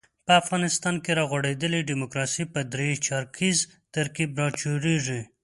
په 0.25 0.33
افغانستان 0.41 0.95
کې 1.03 1.11
را 1.17 1.23
غوړېدلې 1.29 1.87
ډیموکراسي 1.89 2.43
پر 2.53 2.63
درې 2.73 2.89
چارکیز 3.07 3.57
ترکیب 3.95 4.29
راچورلېږي. 4.41 5.21